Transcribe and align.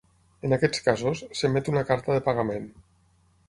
En 0.47 0.55
aquests 0.57 0.81
casos, 0.87 1.21
s'emet 1.41 1.71
una 1.75 1.87
carta 1.93 2.19
de 2.19 2.27
pagament. 2.31 2.69